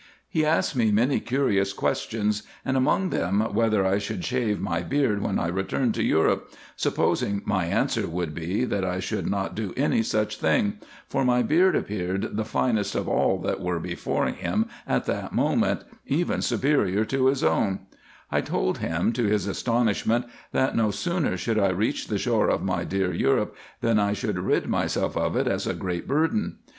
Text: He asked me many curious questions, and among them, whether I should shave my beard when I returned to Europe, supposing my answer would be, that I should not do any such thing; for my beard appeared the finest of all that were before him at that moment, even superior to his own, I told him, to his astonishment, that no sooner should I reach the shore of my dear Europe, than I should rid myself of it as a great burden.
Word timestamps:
He 0.27 0.43
asked 0.43 0.75
me 0.75 0.91
many 0.91 1.19
curious 1.19 1.73
questions, 1.73 2.41
and 2.65 2.75
among 2.75 3.11
them, 3.11 3.41
whether 3.53 3.85
I 3.85 3.99
should 3.99 4.25
shave 4.25 4.59
my 4.59 4.81
beard 4.81 5.21
when 5.21 5.37
I 5.37 5.45
returned 5.45 5.93
to 5.93 6.03
Europe, 6.03 6.51
supposing 6.75 7.43
my 7.45 7.65
answer 7.65 8.07
would 8.07 8.33
be, 8.33 8.65
that 8.65 8.83
I 8.83 8.99
should 8.99 9.29
not 9.29 9.53
do 9.53 9.75
any 9.77 10.01
such 10.01 10.37
thing; 10.39 10.79
for 11.07 11.23
my 11.23 11.43
beard 11.43 11.75
appeared 11.75 12.35
the 12.35 12.43
finest 12.43 12.95
of 12.95 13.07
all 13.07 13.37
that 13.41 13.61
were 13.61 13.79
before 13.79 14.25
him 14.25 14.65
at 14.87 15.05
that 15.05 15.33
moment, 15.33 15.83
even 16.07 16.41
superior 16.41 17.05
to 17.05 17.27
his 17.27 17.43
own, 17.43 17.81
I 18.31 18.41
told 18.41 18.79
him, 18.79 19.13
to 19.13 19.25
his 19.25 19.45
astonishment, 19.45 20.25
that 20.51 20.75
no 20.75 20.89
sooner 20.89 21.37
should 21.37 21.59
I 21.59 21.69
reach 21.69 22.07
the 22.07 22.17
shore 22.17 22.49
of 22.49 22.63
my 22.63 22.85
dear 22.85 23.13
Europe, 23.13 23.55
than 23.81 23.99
I 23.99 24.13
should 24.13 24.39
rid 24.39 24.67
myself 24.67 25.15
of 25.15 25.35
it 25.35 25.45
as 25.45 25.67
a 25.67 25.75
great 25.75 26.07
burden. 26.07 26.57